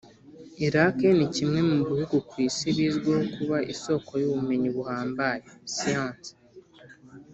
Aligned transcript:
Iraq 0.67 0.97
ni 1.17 1.27
kimwe 1.35 1.59
mu 1.69 1.75
bihugu 1.87 2.15
ku 2.29 2.35
isi 2.47 2.67
bizwiho 2.75 3.23
kuba 3.35 3.57
isoko 3.73 4.11
y’ubumenyi 4.21 4.69
buhambaye 4.75 5.39
(science) 5.75 6.31